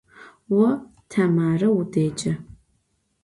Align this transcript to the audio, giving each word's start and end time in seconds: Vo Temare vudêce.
Vo 0.53 0.69
Temare 1.11 1.67
vudêce. 1.75 2.31